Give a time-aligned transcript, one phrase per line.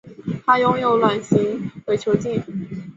[0.47, 2.41] 它拥有卵形的伪球茎。